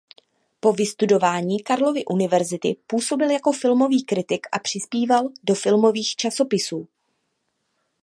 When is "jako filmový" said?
3.31-4.03